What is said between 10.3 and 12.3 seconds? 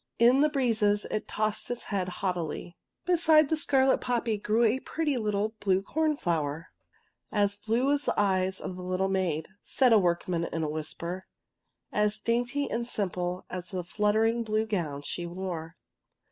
in a whisper. '^ As